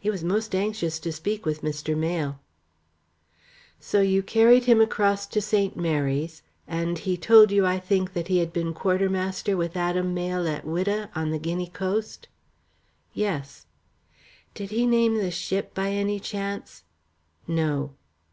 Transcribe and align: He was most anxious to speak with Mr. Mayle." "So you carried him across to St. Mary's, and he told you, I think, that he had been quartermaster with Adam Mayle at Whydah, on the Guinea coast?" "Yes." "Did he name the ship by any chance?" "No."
He 0.00 0.10
was 0.10 0.24
most 0.24 0.56
anxious 0.56 0.98
to 0.98 1.12
speak 1.12 1.46
with 1.46 1.62
Mr. 1.62 1.96
Mayle." 1.96 2.40
"So 3.78 4.00
you 4.00 4.24
carried 4.24 4.64
him 4.64 4.80
across 4.80 5.24
to 5.28 5.40
St. 5.40 5.76
Mary's, 5.76 6.42
and 6.66 6.98
he 6.98 7.16
told 7.16 7.52
you, 7.52 7.64
I 7.64 7.78
think, 7.78 8.12
that 8.12 8.26
he 8.26 8.38
had 8.38 8.52
been 8.52 8.74
quartermaster 8.74 9.56
with 9.56 9.76
Adam 9.76 10.12
Mayle 10.12 10.48
at 10.48 10.64
Whydah, 10.64 11.10
on 11.14 11.30
the 11.30 11.38
Guinea 11.38 11.68
coast?" 11.68 12.26
"Yes." 13.14 13.66
"Did 14.52 14.70
he 14.72 14.84
name 14.84 15.16
the 15.18 15.30
ship 15.30 15.74
by 15.74 15.90
any 15.92 16.18
chance?" 16.18 16.82
"No." 17.46 17.94